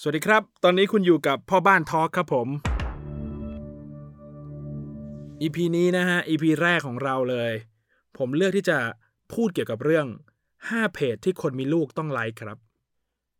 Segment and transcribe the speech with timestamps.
[0.00, 2.48] สวัสดีครับ ตอนนี้คุณอยู่กับพ่อบ้านทอล์กครับผม
[5.42, 7.52] EP นี้นะฮะ EP แรกของเราเลย
[8.18, 8.78] ผมเลือกที่จะ
[9.34, 10.06] พูดเกี่ยวกับเรื่อง
[10.50, 12.58] 5 เพจที่คนมีลูกต้องไลค์ครับ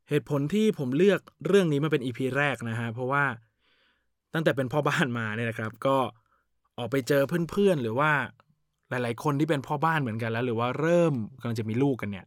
[0.08, 3.24] เหตุผลที่ผมเลือกเรื่องนี้มาเป็น EP แรกนะฮะ เพราะว่า
[4.34, 5.96] ตั้งแต่เป็นพ่อบ้านมาเนี่ยนะครับ ก็
[6.78, 8.10] ออกไปเจอเพื่อนๆ หรือว่า
[8.90, 12.26] หลาย ๆ คนที่เป็นพ่อบ้านเหมือนกันแล้ว หรือว่าเริ่มกำลังจะมีลูกกันเนี่ย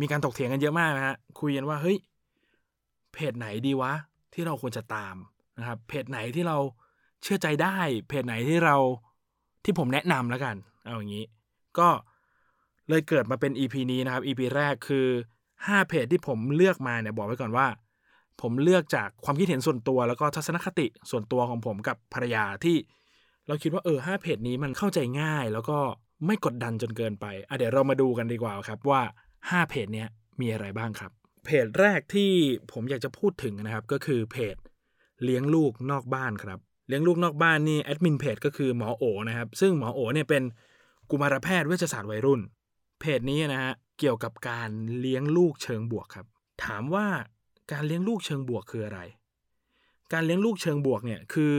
[0.00, 1.98] มีการถกเถียงกันเยอะมากนะฮะ คุยกันว่าเฮ้ย
[3.14, 3.92] เพจไหนดีวะ
[4.34, 5.16] ที่เราควรจะตาม
[5.58, 6.58] นะครับเพจไหนที่เรา
[7.22, 7.76] เชื่อใจได้
[8.08, 8.76] เพจไหนที่เรา
[9.64, 11.24] ที่ผมแนะนำแล้วกัน เอาอย่างนี้
[11.78, 11.88] ก็
[12.88, 15.06] เลยเกิดมาเป็น EP นี้นะครับ EP แรกคือ
[15.48, 17.66] 5 เพจที่ผมเลือกมาเนี่ยบอกไว้ก่อนว่า
[18.40, 22.76] ผมเลือกจากความคิดเห็นส่วนตัว แล้วก็ทัศนคติส่วนตัวของผมกับภรรยาที่
[23.46, 25.78] เราคิดว่าเออห้าเพจนี้มันเข้าใจง่าย แล้วก็
[26.26, 29.00] ไม่กดดันจนเกินไปอะเดี๋ยวเรามาดูกันดีกว่าครับว่า
[29.34, 30.08] 5 เพจเนี้ย
[30.40, 31.12] มีอะไรบ้างครับ
[31.44, 32.30] เพจแรกที่
[32.72, 34.56] ผมอยากจะพูดถึงนะครับ ก็คือเพจ
[35.24, 40.42] เลี้ยงลูกนอกบ้านครับ เลี้ยงลูกนอกบ้านนี่แอดมินเพจก็คือหมอโอนะครับ ซึ่งหมอโอเนี่ยเป็น
[41.10, 42.40] กุมารแพทย์เวชศาสตร์วัยรุ่น
[43.00, 46.26] เพจนี้นะฮะเกี่ยวกับการเลี้ยงลูกเชิงบวกครับ
[46.64, 47.06] ถามว่า
[47.72, 49.00] การเลี้ยงลูกเชิงบวกคืออะไร
[50.12, 51.54] การเลี้ยงลูกเชิงบวกเนี่ยคือ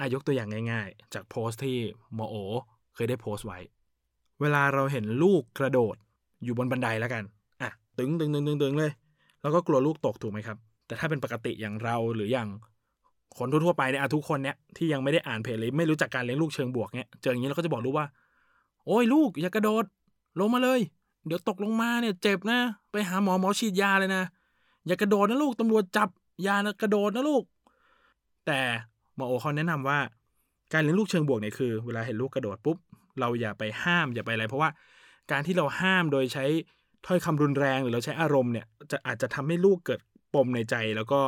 [0.00, 1.78] อายกตัวอย่างง่าย ๆ จากโพสต์ที่
[2.14, 2.36] หมอโอ
[2.94, 3.58] เคยได้โพสต์ไว้
[4.40, 5.96] เวลาเราเห็นลูกกระโดด
[6.44, 7.24] อยู่บนบันไดแล้วกัน
[7.62, 8.92] อะ ตึงตึงตึงตึงตึงเลย
[9.46, 12.48] แล้วก็กลัวลูกตกถูกไหมครับ แต่ถ้าเป็นปกติอย่างเราหรืออย่าง
[13.38, 18.06] คนทั่วไปเนี่ยทุกคนเนี่ยที่ยังไม่ได้อ่านเพจเลยไม่รู้จักการเลี้ยงลูกเชิงบวกเนี่ยเจออย่างนี้เราก็จะบอกลูกว่า
[18.86, 19.84] โอ้ยลูกอย่ากระโดด
[20.40, 20.80] ลงมาเลย
[21.26, 22.58] เดี๋ยวตกลงมาเนี่ยเจ็บนะ
[22.90, 24.22] ไปหาหมอหมอฉีดยาเลยนะ
[24.86, 26.08] อย่ากระโดดนะลูกตำรวจจับ
[26.46, 27.44] ยานะกระโดดนะลูก
[28.46, 28.60] แต่
[29.16, 29.98] หมอโอเขาแนะนำว่า
[30.72, 32.76] การเลี้ยงลูกเชิงบวกเนี่ยคือ เวลาเห็นลูกกระโดดปุ๊บ
[33.20, 34.70] เราอย่าไปห้ามอย่าไปอะไร เพราะว่า
[35.30, 36.44] การที่เราห้ามโดยใช้
[37.06, 40.00] ถ้อยคำรุนแรงหรือเราใช้อารมณ์เนี่ยจะอาจจะทำให้ลูกเกิด
[40.34, 41.20] ปมในใจ แล้วก็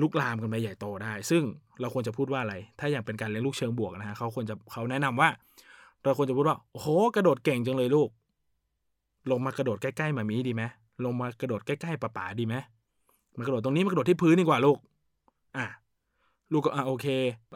[0.00, 1.42] ลุกลามกันไปใหญ่โตได้ ซึ่ง
[1.80, 5.28] เราควรจะพูดว่าอะไร ถ้าอย่างเป็นการเลี้ยงลูกเชิงบวกนะฮะเขาควรจะเขาแนะนำว่า
[6.02, 8.08] เราควรจะพูดว่าโอ้โหกระโดดเก่งจังเลยลูก
[9.30, 10.62] ลงมากระโดดใกล้ๆมามีดีไหม
[11.04, 12.54] ลงมากระโดดใกล้ๆป๋าป๋าดีไหม
[13.36, 14.78] มากระโดดตรงนี้มากระโดดที่พื้นดีกว่าลูก
[15.56, 15.66] อะ
[16.52, 17.06] ลูกก็อะโอเค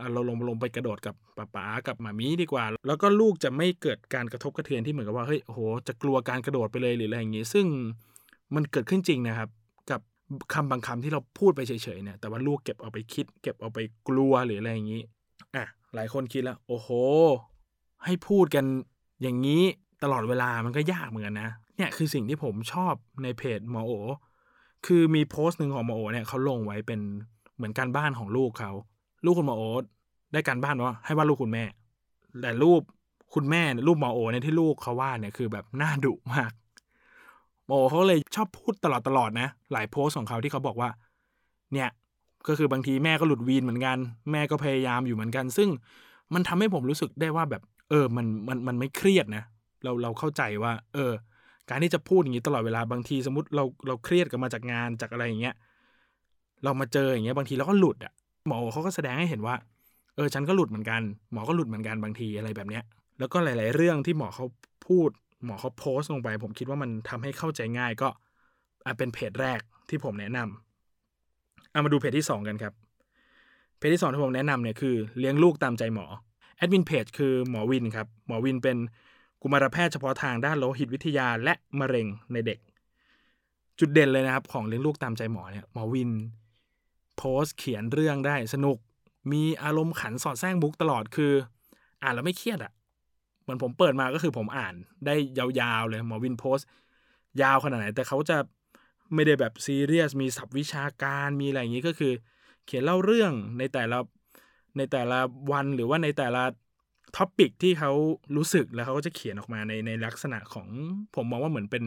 [0.00, 7.66] อะเราลงลงไปกระโดดกับป๋าป๋ากับหมามีดีกว่า แล้วก็ลูกจะไม่เกิดการกระทบกระเทือนที่เหมือนกับว่าเฮ้ยโอ้โหจะกลัวการกระโดดไปเลยหรืออะไรอย่างงี้ ซึ่ง
[8.54, 9.48] มันเกิดขึ้นจริงนะครับ
[9.90, 10.00] กับ
[10.54, 13.78] คำบางคำที่เราพูดไปเฉยๆเนี่ยแต่ว่าลูกเก็บเอาไปคิด เก็บเอาไป
[14.08, 15.02] กลัวหรืออะไรอย่างงี้
[15.54, 15.64] อะ
[15.94, 16.88] หลายคนคิดแล้ว โอ้โห
[18.04, 18.64] ให้พูดกัน
[19.22, 19.62] อย่างนี้
[20.02, 23.92] ตลอดเวลามันก็ยากเหมือนกันนะเนี่ยคือสิ่งที่ผมชอบในเพจหมอโอ
[24.86, 27.00] คือมีโพสต์หนึ่งของหมอโอเนี่ยเขาลงไว้เป็น
[27.60, 28.72] เหมือนการบ้านของลูกเขา
[29.24, 29.84] ลูกคุณหมอโอ๊ต
[30.32, 31.64] ได้การบ้านว่าให้วาดรูปคุณแม่
[32.42, 32.82] แต่รูป
[33.34, 36.52] คุณแม่รูปหมอโอ๊ตเนี่ยที่ลูกเขาวาดเนี่ยคือแบบน่าดุมาก
[37.66, 40.90] หมอโอเขาเลยชอบพูดตลอดตลอดนะ หลายโพสต์ของเขาที่เขาบอกว่า
[41.72, 41.88] เนี่ย
[42.48, 43.96] ก็คือบางทีแม่ก็หลุดวีนเหมือนกัน
[44.32, 45.68] แม่ก็พยายามอยู่เหมือนกัน ซึ่ง
[46.34, 49.44] มันทำให้ผมรู้สึกได้ว่าแบบ เออมันมันมันไม่เครียดนะ
[49.84, 51.12] เราเราเข้าใจว่า เออ
[51.70, 55.54] การที่จะพูดอย่างนี้ตลอดเวลาบางทีสมมติเราเราเครียดกันมาจากงานจากอะไรอย่างเงี้ย
[56.64, 58.12] เรามาเจออย่างเงี้ยบางทีเราก็หลุดอะ
[58.46, 59.54] หมอเขาก็แสดงให้เห็นว่า
[60.16, 62.84] เออฉันก็หลุดเหมือนกัน หมอก็หลุดเหมือนกันบางทีอะไรแบบเนี้ย
[63.18, 64.46] แล้วก็หลาย ๆ เรื่องที่หมอเขา
[64.86, 65.10] พูด
[65.44, 68.08] หมอเขาโพสต์ลงไป ผมคิดว่ามันทำให้เข้าใจง่ายก็
[68.86, 72.72] อะเป็นเพจแรกที่ผมแนะนำเอามาดูเพจที่สองกันครับ
[73.78, 76.06] เพจที่สองที่ผมแนะนำเนี่ยคือเลี้ยงลูกตามใจหมอ
[76.56, 78.76] แอดมินเพจคือหมอวินครับ หมอวินเป็น
[79.42, 82.58] กุมารแพทย์เฉพาะทางด้านโลหิตวิทยาและมะเร็งในเด็ก
[83.78, 86.10] จุดเด่นเลยนะครับ ของเลี้ยงลูกตามใจหมอเนี่ยหมอวิน
[87.20, 88.78] โพสต์เขียนเรื่องได้สนุก
[89.32, 91.32] มีอารมณ์ขันสอดแทรกมุกตลอดคือ
[92.02, 92.72] อ่านแล้วไม่เครียดอะ่ะ
[93.42, 94.74] เหมือนผมเปิดมาก็คือผมอ่าน
[95.06, 96.68] ได้ยาวๆเลยหมอวินโพสต์
[97.42, 98.36] ยาวขนาดไหน แต่เขาจะ
[99.14, 102.12] ไม่ได้แบบซีเรียสมีศัพท์วิชาการมีอะไรอย่างนี้ก็คือ
[102.66, 103.98] เขียนเล่าเรื่องในแต่ละ
[104.76, 105.18] ในแต่ละ
[105.52, 106.42] วันหรือว่าในแต่ละ
[107.16, 107.92] topic ที่เขา
[108.36, 110.68] รู้สึกแล้วเขาก็จะเขียนออกมาในในลักษณะของ
[111.14, 111.84] ผมมองว่าเหมือนเป็น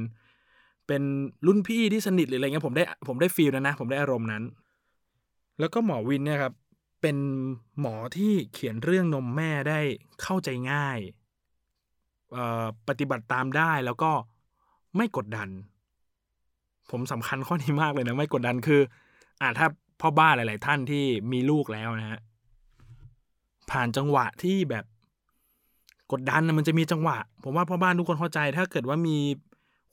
[0.87, 1.03] เป็น
[1.47, 4.43] รุ่นพี่ที่สนิทหรืออะไรเงี้ยผมได้ผมได้ feel นะนะ ผมได้อารมณ์นั้น
[5.59, 6.53] แล้วก็หมอวินเนี่ยครับ
[7.01, 7.17] เป็น
[7.79, 9.79] หมอที่เขียนเรื่องนมแม่ได้
[10.21, 10.99] เข้าใจง่าย
[12.87, 14.11] ปฏิบัติตามได้แล้วก็
[14.97, 15.49] ไม่กดดัน
[16.91, 18.81] ผมสำคัญข้อนี้มากเลยนะ ไม่กดดันคือ
[19.41, 19.67] อ่าถ้า
[20.01, 22.19] พ่อบ้านหลาย ๆ ท่านที่มีลูกแล้วนะฮะ
[23.71, 24.85] ผ่านจังหวะที่แบบ
[26.11, 29.17] กดดันมันจะมีจังหวะ ผมว่าพ่อบ้านทุกคนเข้าใจ ถ้าเกิดว่ามี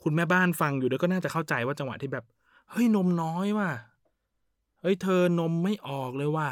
[0.02, 2.24] คุณแม่บ้านฟังอยู่ด้วยก็น่าจะเข้าใจว่าจังหวะที่แบบ
[2.70, 3.70] เฮ้ยนมน้อยว่ะ
[4.80, 6.48] เฮ้ยเธอนมไม่ออกเลยว่ะ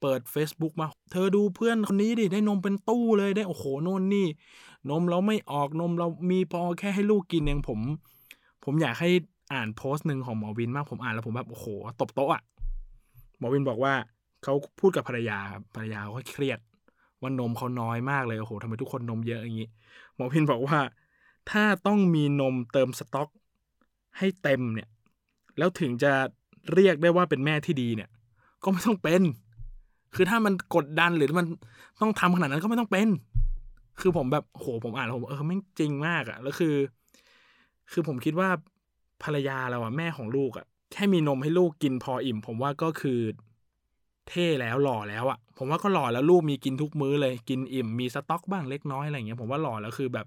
[0.00, 4.26] เปิด Facebook มา เธอดูเพื่อนคนนี้ดิได้นมเป็นตู้เลยได้โอ้โหโน่นนี่
[4.90, 7.80] นมเราไม่ออกนมเรามีพอแค่ให้ลูกกินเองผม
[8.64, 9.10] ผมอยากให้
[9.52, 11.66] อ่านโพสต์หนึ่งของหมอวินมากผมอ่านแล้วผมแบบโอ้โห
[12.00, 12.42] ตบโต๊ะอะ
[13.38, 13.94] หมอวินบอกว่า
[14.42, 15.38] เขาพูดกับภรรยา
[15.74, 16.58] ภรรยาเขาเครียด
[17.20, 19.68] ว่านมเขาน้อยมากเลยโอ้โหทำไมทุกคนนมเยอะอย่างนี้
[20.16, 20.78] หมอวินบอกว่า
[21.50, 23.28] ถ้าต้องมีนมเติมสต็อก
[24.18, 24.88] ให้เต็มเนี่ย
[25.58, 26.12] แล้วถึงจะ
[26.74, 28.08] เรียกได้ว่าเป็นแม่ที่ดีเนี่ย
[28.62, 29.22] ก็ไม่ต้องเป็น
[30.14, 31.46] คือถ้ามันกดดันหรือมัน
[32.00, 33.08] ต้องทำขนาดนั้นก็ไม่ต้องเป็น
[34.00, 36.74] คือผมแบบโหผมอ่านผมเออไม่จริงมากอะแล้วคือ
[37.92, 38.48] คือผมคิดว่า
[39.22, 43.20] ภรรยาเราอะแม่ของลูกอะแค่มีนมให้ลูกกินพออิ่ม ผมว่าก็คือ
[44.28, 50.26] เท่แล้วหล่อแล้วอะผมว่าก็หล่อแล้วลูกมีกินทุกมื้อเลยกินอิ่มมีสต็อกบ้างเล็กน้อยอะไรเงี้ยผมว่าหล่อแล้วคือแบบ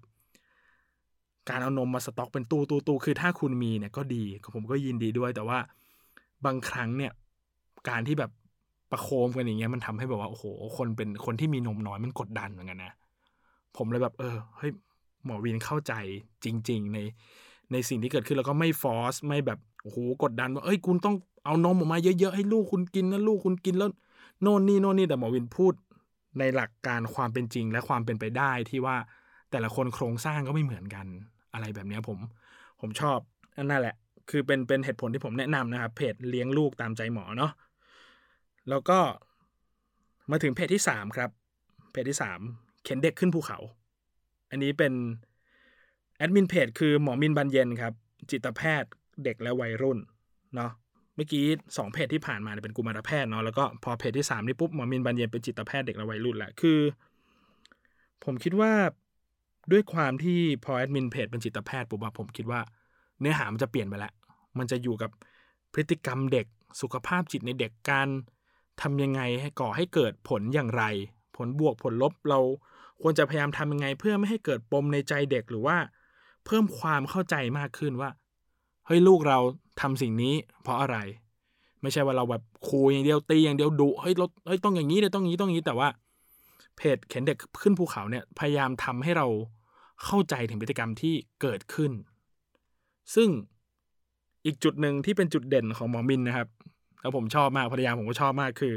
[1.50, 4.24] การเอานมมาสต็อกเป็นตู้ตู้ตู้คือถ้าคุณมีเนี่ยก็ดี
[4.56, 5.59] ผมก็ยินดีด้วยแต่ว่า
[6.45, 7.12] บางครั้งเนี่ย
[7.89, 8.31] การที่แบบ
[8.91, 10.45] ประโคมกันอย่างเงี้ยมันทำให้แบบว่าโอ้โห
[10.77, 12.94] คนเป็นคนที่มีนมน้อยมันกดดันเหมือนกันนะ
[13.77, 14.71] ผมเลยแบบเออเฮ้ย
[15.25, 15.94] หมอวินเข้าใจ
[16.44, 17.00] จริง ๆ ใน
[17.71, 21.15] ในสิ่งที่เกิดขึ้นแล้วก็ไม่ฟอสไม่แบบโอ้โหกดดันว่าเอ้ยคุณต้อง
[21.45, 23.89] เอานมออกมาเยอะๆให้ลูกคุณกินนะลูกคุณกินแล้ว
[24.41, 25.74] โน่นนี่โน่นนี่แต่หมอวินพูด
[26.39, 28.95] ในหลักการความเป็นจริงและความเป็นไปได้ที่ว่า
[29.51, 31.07] แต่ละคนโครงสร้างก็ไม่เหมือนกัน
[31.53, 32.18] อะไรแบบนี้ผม
[32.80, 33.19] ผมชอบ
[33.69, 33.95] นั่นแหละ
[34.29, 37.51] คือเป็นเป็นเหตุผลที่ผมแนะนำนะครับ เพจเลี้ยงลูกตามใจหมอเนาะ
[38.69, 38.99] แล้วก็
[40.31, 41.29] มาถึงเพจที่สามครับ
[41.91, 42.39] เพจที่สาม
[42.83, 43.57] เข็นเด็กขึ้นภูเขา
[44.49, 44.93] อันนี้เป็น
[46.17, 47.93] แอดมินเพจคือหมอมินบันเย็นครับ
[48.31, 48.89] จิตแพทย์
[49.23, 49.99] เด็กและวัยรุ่น
[50.55, 50.71] เนาะ
[51.15, 51.45] เมื่อกี้
[51.77, 56.79] สองเพจที่ผ่านมาเนี่ยเป็นกุมารแพทย์เนาะแล้วก็พอเพจที่สามนี่ปุ๊บหมอมินบันเย็นเป็นจิตแพทย์เด็กและวัยรุ่นแหละคือ
[58.25, 58.71] ผมคิดว่า
[59.71, 62.59] ด้วยความที่พอแอดมินเพจเป็นจิตแพทย์ปุ๊บผมคิดว่า
[63.19, 64.13] เนื้อหามันจะเปลี่ยนไปแล้ว
[64.59, 65.11] มันจะอยู่กับ
[65.73, 66.45] พฤติกรรมเด็ก
[66.81, 68.07] สุขภาพจิตในเด็กการ
[68.81, 70.83] ทำยังไงให้ก่อให้เกิดผลอย่างไร
[71.35, 72.39] ผลบวกผลลบเรา
[73.01, 75.77] ควรจะพยายามทำยังไง เพื่อไม่ให้เกิดปมในใจเด็กหรือว่า
[76.45, 78.09] เพิ่มความเข้าใจมากขึ้นว่า
[78.85, 79.39] เฮ้ยลูกเรา
[79.81, 80.97] ทำสิ่งนี้ เพราะอะไร
[81.81, 85.88] ไม่ใช่ว่าเราแบบคูอย่างเดียวตีอย่างเดียวดุเฮ้ยเราเฮ้ยต้องอย่างนี้เลยต้องอย่างนี้ต้องอย่างนี้แต่ว่า
[86.75, 89.27] เพจเข็นเด็กขึ้นภูเขาเนี่ยพยายามทำให้เรา
[90.05, 91.91] เข้าใจถึงพฤติกรรมที่เกิดขึ้น
[93.15, 93.29] ซึ่ง
[94.45, 96.47] อีกจุดหนึ่งที่เป็นจุดเด่นของหมอมินนะครับ
[97.01, 98.74] แล้วผมชอบมากภรรยาผมก็ชอบมากคือ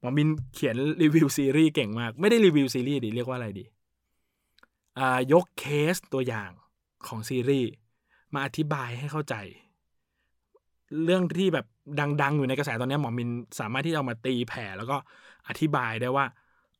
[0.00, 3.64] หมอมินเขียนรีวิวซีรีส์เก่งมาก ไม่ได้รีวิวซีรีส์ดิเรียกว่าอะไรดี
[4.98, 5.64] อ่ายกเค
[5.94, 6.50] สตัวอย่าง
[7.06, 7.68] ของซีรีส์
[8.34, 9.34] มาอธิบายให้เข้าใจ
[11.02, 11.64] เรื่องที่แบบ
[11.98, 13.28] ดัง ๆ อยู่ในกระแสตอนนี้หมอมิน
[13.60, 14.96] สามารถที่จะมาตีแผ่แล้วก็
[15.48, 16.26] อธิบายได้ว่า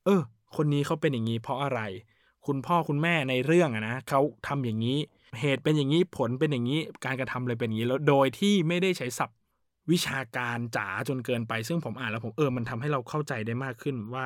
[0.04, 0.20] เออ
[0.56, 1.80] คนนี้เขาเป็นอย่างนี้เพราะอะไร
[2.46, 4.98] คุณพ่อคุณแม่ในเรื่องอะนะเขาทำอย่างนี้
[5.38, 9.38] เหตุเป็นอย่างนี้ผลเป็นอย่างนี้การกระทำเลยเป็นอย่างนี้แล้วโดยที่ไม่ได้ใช้ศัพท์
[9.92, 14.24] วิชาการจ๋าจนเกินไป ซึ่งผมอ่านแล้วผมเออมันทำให้เราเข้าใจได้มากขึ้นว่า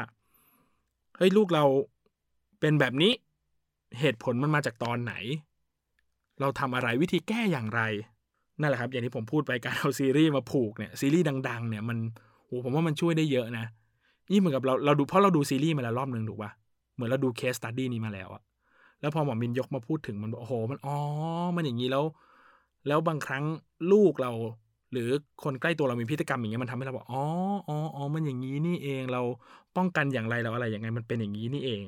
[1.17, 1.65] เฮ้ยลูกเรา
[2.61, 3.13] เป็นแบบนี้
[4.01, 5.15] เหตุผลมันมาจากตอนไหน
[6.41, 7.83] เราทำอะไรวิธีแก้อย่างไร
[8.61, 11.99] นั่นแหละครับ อย่างที่ผมพูดไปการเอาซีรีส์มาผูกเนี่ยซีรีส์ดัง ๆ เนี่ยมัน
[12.47, 13.65] โอ้ผมว่ามันช่วยได้เยอะนะ
[14.31, 16.51] นี่เหมือนกับเราเราดูเพราะเราดูซีรีส์มาแล้วรอบหนึ่งถูกปะ
[16.95, 18.43] เหมือนเราดู case study นี้มาแล้วอะ
[19.05, 20.97] แล้วพอหมอวินยกมาพูดถึงมันบอกโอ้โหมันอ๋อ
[21.57, 22.05] มันอย่างนี้แล้ว
[22.87, 23.45] แล้วบางครั้ง
[23.93, 24.33] ลูกเรา
[24.93, 25.09] หรือ
[25.45, 27.25] คนใกล้ตัวเรามีพฤติกรรมอย่างเงี้ยมันทำให้เราบอกอ๋อ
[27.69, 29.23] อ๋ออ๋อมันอย่างนี้นี่เองเรา
[29.77, 31.83] ป้องกันอย่างไรเราอะไรอย่างไงมันเป็นอย่างนี้นี่เอง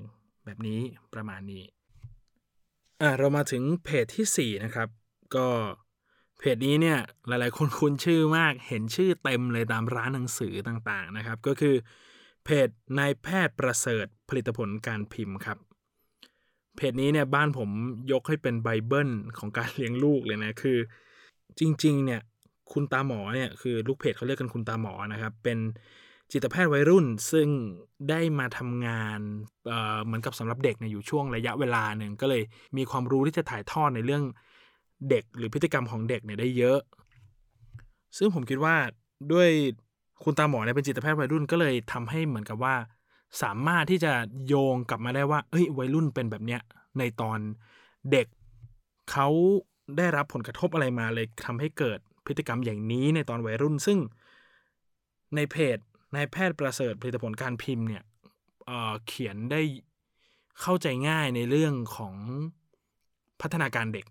[0.45, 0.81] แบบนี้
[1.15, 1.63] ประมาณนี้
[3.01, 4.89] อ่าเรามาถึงเพจที่4นะครับ
[5.37, 5.49] ก็
[6.39, 6.99] เพจนี้เนี่ย
[7.29, 11.75] หลายๆ คนคุ้นชื่อมากเห็นชื่อเต็มเลยตามร้านหนังสือต่างๆนะครับ ก็คือ
[12.45, 15.59] เพจนายแพทย์ประเสริฐผลิตผลการพิมพ์ครับ
[16.77, 17.71] เพจนี้เนี่ยบ้านผม
[18.13, 20.79] ยกให้เป็นไบเบิลของการเลี้ยงลูกเลยนะคือ
[21.59, 22.21] จริง ๆ เนี่ย
[22.73, 25.59] คุณตาหมอเนี่ยคือลูกเพจเขาเรียกกันคุณตาหมอนะครับ เป็น
[26.33, 27.49] จิตแพทย์วัยรุ่นซึ่ง
[28.11, 29.21] ได้มาทำงาน
[29.67, 32.43] เเหมือนกับสำหรับเด็กเนี่ยอยู่ช่วงระยะเวลาหนึ่งก็เลย
[32.77, 34.23] มีความรู้ที่จะถ่ายทอดในเรื่อง
[35.11, 36.79] เด็กหรือพฤติกรรมของเด็กเนี่ยได้เยอะ
[38.19, 38.77] ซึ่งผมคิดว่า
[39.33, 39.49] ด้วย
[40.25, 42.75] คุณตาหมอเนี่ยเป็นจิตแพทย์วัยรุ่นก็เลยทำให้เหมือนกับว่า
[43.43, 44.13] สามารถที่จะ
[44.47, 46.61] โยงกลับมาได้ว่า เอ้ยวัยรุ่นเป็นแบบเนี้ย
[46.99, 47.39] ในตอน
[48.11, 48.27] เด็ก
[49.11, 49.29] เขา
[49.97, 53.99] ได้รับผลกระทบอะไรมาเลยทำให้เกิดพฤติกรรมอย่างนี้ในตอนวัยรุ่น ซึ่ง
[55.37, 55.79] ในเพจ
[56.15, 58.03] นายแพทย์ประเสริฐผลิตผลการพิมพ์เนี่ย
[58.67, 59.61] เเขียนได้
[60.61, 62.15] เข้าใจง่ายในเรื่องของ
[63.41, 64.07] พัฒนาการเด็ก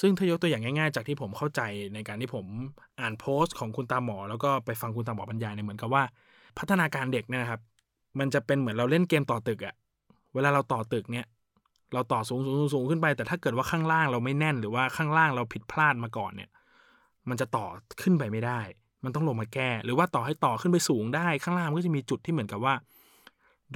[0.00, 1.60] ซึ่งถ้ายกตัวอย่างง่ายๆ จากที่ผมเข้าใจ
[1.94, 2.46] ในการที่ผม
[3.00, 6.02] อ่านโพสต์ของคุณตาหมอ แล้วก็ไปฟังคุณตาหมอบรรยายเนี่ยเหมือนกับว่า
[6.58, 7.60] พัฒนาการเด็กเนี่ยครับ
[8.18, 9.74] มันจะเป็นเหมือนเราเล่นเกมต่อตึกอะ
[10.34, 11.26] เวลาเราต่อตึกเนี่ย
[11.94, 16.50] เราต่อสูงสูงสูงขึ้นไป แต่ถ้าเกิดว่าข้างล่างเราไม่แน่นหรือว่าข้างล่างเราผิดพลาดมาก่อนเนี่ย
[17.28, 17.66] มันจะต่อ
[18.02, 18.60] ขึ้นไปไม่ได้
[19.04, 22.74] มันต้องลงมาแก้ หรือว่าต่อให้ต่อขึ้นไปสูงได้ ข้างล่างก็จะมีจุดที่เหมือนกับว่า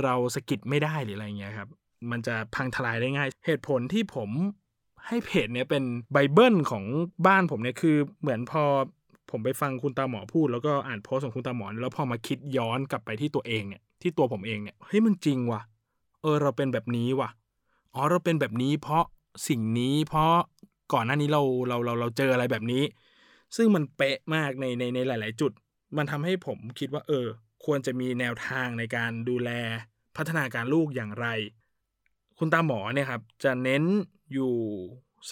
[0.02, 1.68] เราสกิดไม่ได้หรืออะไรเงี้ยครับ
[2.10, 4.30] มันจะพังทลายได้ง่าย เหตุผลที่ผม
[5.06, 6.84] ให้เพจเนี้ยเป็นไบเบิลของ
[7.26, 8.62] บ้านผมเนี่ยคือเหมือนพอ
[9.30, 15.62] ผผมไปฟังคุณตาหมอพูด แล้วก็อ่านโพสของคุณตาหมอแล้วพอมาคิดย้อนกลับไปที่ตัวเองเนี่ย ที่ตัวผมเองเนี่ยเฮ้ยมันจริงว่ะ
[16.22, 17.30] เออเราเป็นแบบนี้ว่ะ
[17.94, 19.04] อ๋อเราเป็นแบบนี้เพราะ
[19.48, 20.34] สิ่งนี้เพราะ
[20.92, 22.82] ก่อนหน้านี้เราเราเราเราเจออะไรแบบนี้
[23.56, 25.52] ซึ่งมันเป๊ะมากในในในหลาย ๆ จุด
[25.96, 27.26] มันทำให้ผมคิดว่า เออ
[27.64, 29.50] ควรจะมีแนวทางในการดูแล
[30.16, 31.26] พัฒนาการลูกอย่างไร
[32.38, 33.84] คุณตาหมอเนี่ยครับ จะเน้น
[34.32, 34.54] อยู่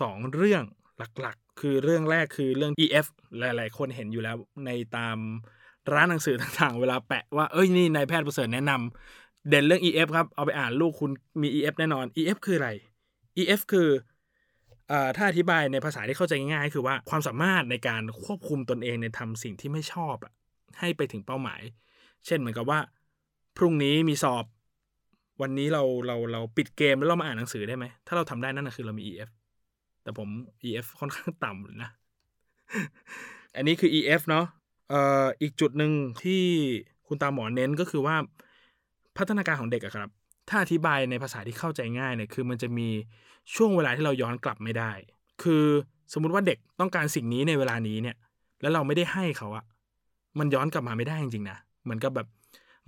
[0.00, 0.64] สองเรื่อง
[1.21, 3.07] หลักๆ คือเรื่องแรกคือเรื่อง EF
[3.38, 4.37] หลาย ๆ คนเห็นอยู่แล้ว
[4.67, 5.19] ในตาม
[5.95, 11.11] ร้านหนังสือต่างๆ เวลาแปะว่าเอ้ยนี่นายแพทย์ประเสริฐแนะนำเด่นเรื่อง EF ครับ เอาไปอ่านลูกคุณ
[11.43, 12.71] มี EF แน่นอน EF คืออะไร
[13.39, 13.89] EF คือ
[14.91, 20.33] อถ้าอธิบายในภาษาที่เข้าใจง่ายๆคือว่าความสามารถในการควบคุมตนเองในทำสิ่งที่ไม่ชอบอะ
[20.81, 21.61] ให้ไปถึงเป้าหมาย
[22.27, 22.79] เช่นเหมือนกับว่า
[23.57, 24.45] พรุ่งนี้มีสอบ
[25.43, 29.31] วันนี้เราเราเราปิดเกมแล้วเรามาอ่านหนังสือได้ไหม ถ้าเราทำได้นั่นคือเรามี EF
[30.03, 30.29] แต่ผม
[30.65, 31.91] EF ค่อนข้างต่ำนะ
[33.57, 34.45] อันนี้คือ EF เนาะ
[34.93, 36.43] เอ่ออีกจุดหนึ่งที่
[37.07, 38.17] คุณตาหมอเน้นก็คือว่า
[39.17, 40.11] พัฒนาการของเด็กอะครับ
[40.49, 42.89] ถ้าอธิบายในภาษาที่เข้าใจง่ายเนี่ยคือมันจะมี
[43.55, 44.93] ช่วงเวลาที่เราย้อนกลับไม่ได้
[45.43, 45.65] คือ
[46.13, 48.17] สมมุติว่าเด็กต้องการสิ่งนี้ในเวลานี้เนี่ย
[48.61, 49.65] แล้วเราไม่ได้ให้เขาอะ
[50.39, 52.27] มันย้อนกลับมาไม่ได้จริงๆนะเหมือนกับแบบ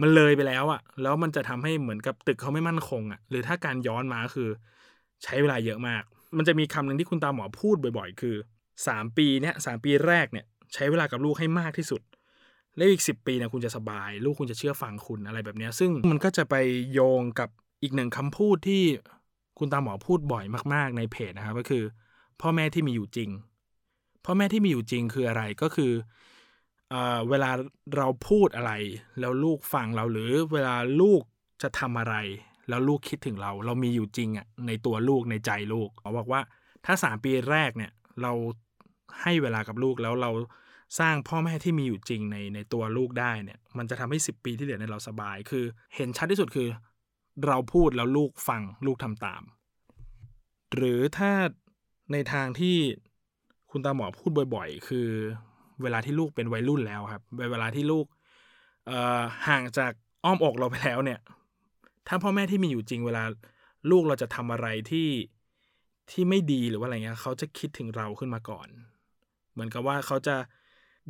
[0.01, 4.49] มันเลยไปแล้วอะแล้วมันจะทำให้เหมือนกับตึกเขาไม่มั่นคงอะหรือถ้าการย้อนมาคือ
[5.25, 6.03] ใช้เวลาเยอะมาก
[6.37, 8.37] มันจะมีคำหนึ่งที่คุณตาหมอพูดบ่อย ๆ คือ
[8.87, 12.03] สามปีเนี่ยสามปีแรกเนี่ย ใช้เวลากับลูกให้มากที่สุด
[12.77, 16.55] แล้วอีกสิบปีนี่ยคุณจะสบาย ลูกคุณจะเชื่อฟังคุณอะไรแบบนี้ซึ่งมันก็จะไป
[16.93, 17.49] โยงกับ
[17.83, 18.83] อีกหนึ่งคำพูดที่
[19.59, 21.85] คุณตาหมอพูดบ่อยมาก ๆ ในเพจนะครับก็คือ
[22.41, 23.31] พ่อแม่ที่มีอยู่จริง
[24.25, 25.93] พ่อแม่ที่มีอยู่จริงคืออะไรก็คือ
[26.91, 26.95] เอ
[27.29, 27.51] เวลา
[27.97, 28.73] เราพูดอะไร
[29.21, 31.23] แล้วลูกฟังเราหรือเวลาลูก
[31.63, 32.17] จะทำอะไร
[32.69, 36.41] แล้วลูกคิดถึงเรา เรามีอยู่จริงอะในตัวลูกในใจลูกเขาบอกว่า
[36.87, 38.33] ถ้าสามปีแรกเนี่ยเรา
[39.23, 40.31] ให้เวลากับลูกแล้วเรา
[40.99, 45.65] สร้างพ่อแม่ที่มีอยู่จริงในในตัวลูกได้เนี่ย มันจะทำให้สิบปีที่เหลือในเราสบาย คือ
[45.95, 46.69] เห็นชัดที่สุดคือ
[47.47, 49.43] เราพูดแล้วลูกฟังลูกทำตาม
[50.75, 51.33] หรือถ้า
[52.13, 52.77] ในทางที่
[53.71, 55.09] คุณตาหมอพูดบ่อย ๆ คือ
[55.83, 57.23] เวลาที่ลูกเป็นวัยรุ่นแล้วครับ
[57.53, 58.07] เวลาที่ลูก
[59.49, 59.93] ห่างจาก
[60.25, 61.21] อ้อมอกเราไปแล้วเนี่ย
[62.09, 63.25] ถ้าพ่อแม่ที่มีอยู่จริง เวลา
[63.91, 65.09] ลูกเราจะทำอะไรที่
[66.11, 68.69] ที่ไม่ดีหรือว่าอะไรเงี้ยเขาจะคิดถึงเราขึ้นมาก่อน
[69.53, 70.37] เหมือนกับว่าเขาจะ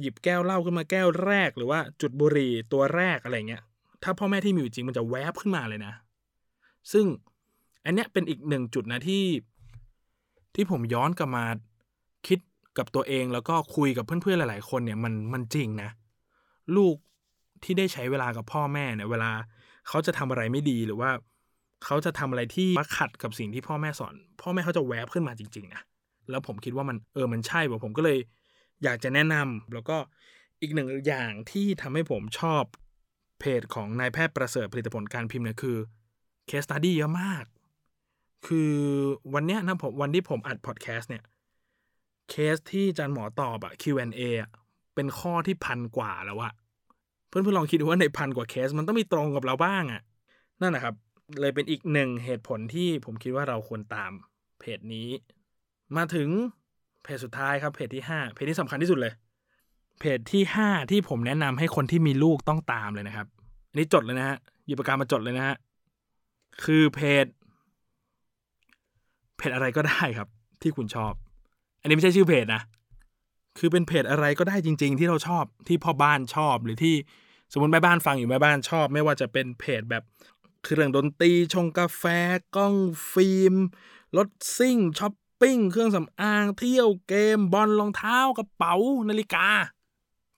[0.00, 3.62] หยิบแก้วเหล้าขึ้นมาแก้วแรกหรือว่าจุดบุหรี่ตัวแรกอะไรเงี้ย
[4.02, 5.92] ถ้าพ่อแม่ที่มีอยู่จริงมันจะแวบขึ้นมาเลยนะ
[6.92, 7.06] ซึ่ง
[7.84, 9.24] อันเนี้ยเป็นอีกหนึ่งจุดนะที่
[10.54, 11.44] ที่ผมย้อนกลับมา
[12.26, 12.38] คิด
[12.78, 15.90] กับตัวเองแล้วก็คุยกับเพื่อนๆหลาย ๆ คนเนี่ยมันมันจริงนะ
[16.76, 16.96] ลูก
[17.64, 19.30] ที่ได้ใช้เวลากับพ่อแม่เนี่ย เวลา
[19.88, 21.10] เขาจะทำอะไรไม่ดีหรือว่า
[21.84, 25.82] เขาจะทำอะไรที่มาขัดกับสิ่งที่พ่อแม่สอน พ่อแม่เขาจะแวบขึ้นมาจริง ๆ นะ
[26.30, 28.18] แล้วผมคิดว่ามันเออมันใช่ผมก็เลย
[28.82, 29.96] อยากจะแนะนำแล้วก็
[30.60, 32.64] อีกหนึ่งอย่างที่ทำให้ผมชอบ
[33.40, 35.76] เพจของนายแพทย์ประเสริฐผลิตผลการพิมพ์เนี่ยคือ
[36.46, 37.44] เคสตัดดี้เยอะมาก
[38.46, 38.74] คือ
[39.34, 41.24] วันเนี้ยนะผมวันที่ผมอัดพอดแคสต์เนี่ย
[42.30, 44.50] เคสที่อาจารย์หมอตอบอะ Q&A อะ
[44.94, 46.52] เป็นข้อที่พันกว่าแล้วอะ
[47.28, 50.02] เพื่อนเพื่อลองคิดดูว่าในพันกว่าเคสมันต้องมีตรงกับเราบ้างอะ
[50.60, 50.94] นั่นนะครับ
[51.40, 54.12] เลยเป็นอีกหนึ่งเหตุผลที่ผมคิดว่าเราควรตาม
[54.58, 55.08] เพจนี้
[55.96, 56.28] มาถึง
[57.04, 59.12] เพจสุดท้ายครับเพจที่ห้าเพจที่สำคัญที่สุดเลย
[60.00, 63.26] เพจที่ห้าที่ผมแนะนำให้คนที่มีลูกต้องตามเลยนะครับ
[63.68, 65.56] อันนี้จดเลยนะฮะหยิบปากกามาจดเลยนะฮะ
[66.64, 67.26] คือเพจ
[69.36, 70.28] เพจอะไรก็ได้ครับ
[70.62, 71.12] ที่คุณชอบ
[71.80, 72.62] อันนี้ไม่ใช่ชื่อเพจนะ
[73.58, 76.94] คือเป็นเพจอะไรก็ได้จริง ๆ ที่เราชอบที่พ่อบ้านชอบหรือที่
[77.52, 80.02] สมมติแม่บ้านฟังอยู่แม่บ้านชอบ ไม่ว่าจะเป็นเพจแบบ
[80.64, 82.04] คือเรื่องดนตรีชงกาแฟ
[82.56, 82.74] กล้อง
[83.12, 83.54] ฟิล์ม
[84.16, 85.12] รถซิ่งช้อป
[85.44, 88.74] ปิ้ง เครื่องสำอาง เที่ยวเกม บอลรองเท้ากระเป๋า
[89.08, 89.46] นาฬิกา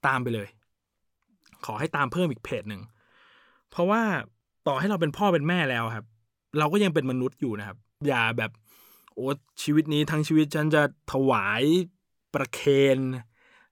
[0.07, 0.47] ตามไปเลย
[1.65, 2.81] ขอให้ตามเพิ่มอีกเพจหนึ่ง
[3.69, 4.01] เพราะว่า
[4.67, 6.05] ต่อให้เราเป็นพ่อเป็นแม่แล้วครับ
[6.57, 8.51] เราก็ยังเป็นมนุษย์อยู่นะครับ อย่าแบบ
[9.15, 9.27] โอ้
[9.63, 11.63] ชีวิตนี้ทั้งชีวิตฉันจะถวาย
[12.33, 12.61] ประเค
[12.97, 12.99] น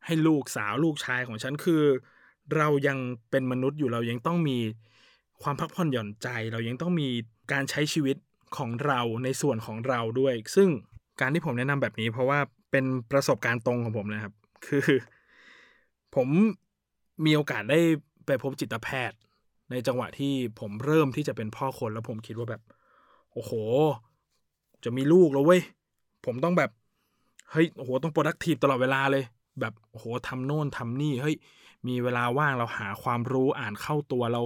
[0.06, 1.84] ให้ลูกสาวลูกชายของฉันคือ
[2.56, 2.98] เรายัง
[3.30, 4.58] เป็นมนุษย์อยู่เรายังต้องมี
[5.44, 7.10] ความพักผ่อนหย่อนใจ เรายังต้องมี
[7.52, 8.18] การใช้ชีวิต
[8.58, 10.70] ของเราในส่วนของเราด้วย ซึ่ง
[11.20, 12.40] การที่ผมแนะนำแบบนี้ เพราะว่า
[12.72, 14.34] เป็นประสบการณ์ตรงของผมนะครับ
[14.66, 14.88] คือ
[16.16, 16.28] ผม
[17.26, 17.80] มีโอกาสได้
[18.26, 19.18] ไปพบจิตแพทย์
[19.72, 22.62] ในจังหวะที่ผมเริ่มที่จะเป็นพ่อคนแล้วผมคิดว่าแบบ
[23.34, 23.52] โอ้โห
[24.84, 25.62] จะมีลูกแล้วเว้ย
[26.26, 26.70] ผมต้องแบบ
[27.52, 29.24] เฮ้ยโอ้โหต้อง productive ตลอดเวลาเลย
[29.60, 31.36] แบบโอ้โหทำโน่นทำนี่เฮ้ย
[31.88, 34.42] มีเวลาว่างเราหาความรู้อ่านเข้าตัวเรา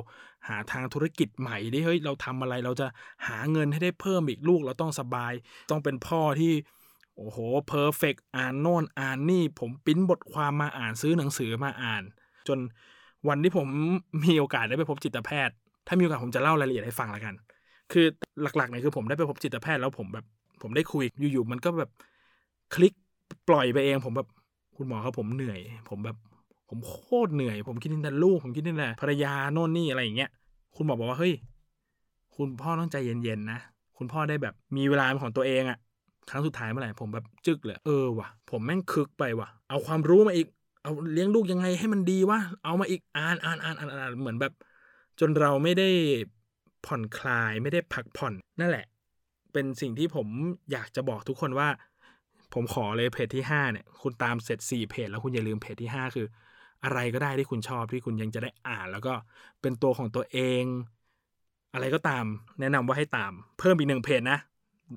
[0.48, 2.88] หาทางธุรกิจใหม่ได้เฮ้ยเราทำอะไรเราจะ
[3.28, 5.34] หาเงินให้ได้เพิ่มอีกลูกเราต้องสบาย
[5.70, 6.54] ต้องเป็นพ่อที่
[7.16, 7.38] โอ้โห
[7.68, 12.04] เพอร์เฟกอ่านโน่นอ่านนี่ ผมปิ้นบทความมาอ่านซื้อหนังสือมาอ่าน
[12.48, 12.60] จน
[13.28, 13.68] วันที่ผม
[14.26, 15.56] มีโอกาสได้ไปพบจิตแพทย์
[15.88, 17.36] ถ้ามีโอกาสผมจะเล่ารายละเอียดให้ฟังละกัน
[17.92, 18.06] คือ
[18.42, 20.26] หลักๆเนี่ยคือผมได้ไปพบจิตแพทย์แล้วผมแบบ
[20.62, 21.90] ผมได้คุยอยู่ๆมันก็แบบ
[22.72, 22.94] คลิก
[23.48, 24.28] ปล่อยไปเองผมแบบ
[24.82, 25.60] คุณหมอครับผมเหนื่อย
[25.90, 26.18] ผมแบบ
[26.70, 26.96] ผมโค
[27.28, 30.30] ตรเหนื่อย ผมคิดถึงแต่ลูก ผมคิดถึงแต่ภรรยาโน่นนี่อะไรอย่างเงี้ย
[30.76, 31.34] คุณหมอบอกว่าเฮ้ย
[32.36, 33.60] คุณพ่อต้องใจเย็นๆนะ
[33.98, 35.78] คุณพ่อได้แบบมีเวลาของตัวเองอะ
[36.30, 40.48] ครั้งสุดท้ายเมื่อไหร่ผมแบบจึกเลย เออว่ะ ผมแม่งคึกไปว่ะ เอาความรู้มาอีก
[40.84, 44.54] เอาเลี้ยงลูกยังไงให้มันดีวะ เอามาอีกอ่านอ่านอ่านอ่านอ่านเหมือนแบบ
[45.20, 45.90] จนเราไม่ได้
[46.86, 48.86] ผ่อนคลายไม่ได้พักผ่อนนั่นแหละ
[49.54, 50.28] เป็นสิ่งที่ผม
[50.72, 51.68] อยากจะบอกทุกคนว่า
[52.54, 56.28] ผมขอเลยเพจที่ห้าเนี่ยคุณตามเสร็จสี่เพจแล้วคุณอย่าลืมเพจที่ห้าคือ
[56.84, 59.14] อะไรก็ได้ที่คุณชอบที่คุณยังจะได้อ่าน แล้วก็
[59.62, 60.64] เป็นตัวของตัวเอง
[61.74, 62.26] อะไรก็ตาม
[62.60, 64.40] แนะนำว่าให้ตาม เพิ่มอีกหนึ่งเพจนะ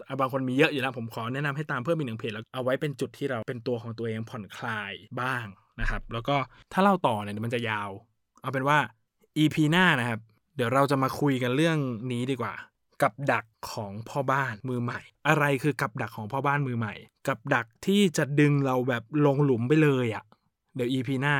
[0.08, 5.46] อะบางคนมีเยอะอยู่แล้วผมขอแนะนำให้ตามเพิ่มอีกหนึ่งเพจแล้วเอาไว้เป็นจุดที่เราเป็นตัวของตัวเองผ่อนคลายบ้าง
[5.80, 6.36] นะครับ แล้วก็
[6.72, 7.90] ถ้าเล่าต่อเนี่ยมันจะยาว
[8.42, 8.78] เอาเป็นว่า
[9.38, 10.20] EP หน้านะครับ
[10.56, 11.78] เดี๋ยวเราจะมาคุยกันเรื่อง
[12.12, 12.54] นี้ดีกว่า
[13.02, 16.94] กับดักของพ่อบ้านมือใหม่ อะไรคือกับดักของพ่อบ้านมือใหม่
[17.28, 20.24] กับดักที่จะดึงเราแบบลงหลุมไปเลยอะ่ะ
[20.74, 21.36] เดี๋ยว EP หน้า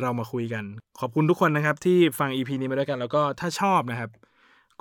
[0.00, 0.64] เรามาคุยกัน
[1.00, 4.10] ขอบคุณทุกคนนะครับ ที่ฟัง EP นี้มาด้วยกัน แล้วก็ถ้าชอบนะครับ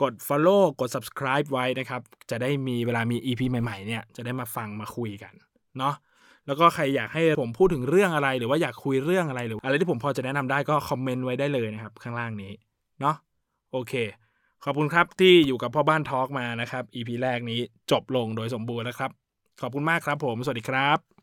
[0.01, 5.33] กด follow กด subscribe ไว้นะครับ จะได้มีเวลามี EP ใหม่ๆเนี่ย จะได้มาฟังมาคุยกัน
[5.77, 5.93] เนาะ
[6.47, 12.51] แล้วก็ใครอยากให้ผมพูดถึงเรื่องอะไร หรือว่าอยากคุยเรื่องอะไรหรืออะไรที่ผมพอจะแนะนำได้ก็คอมเมนต์ไว้ได้เลยนะครับ ข้างล่างนี้
[13.01, 13.15] เนาะ
[13.71, 13.93] โอเค
[14.63, 17.59] ขอบคุณครับที่อยู่กับพ่อบ้านทอล์กมานะครับ EP แรกนี้
[17.91, 19.11] จบลงโดยสมบูรณ์แล้วครับ
[19.61, 21.16] ขอบคุณมากครับผม สวัสดีครับ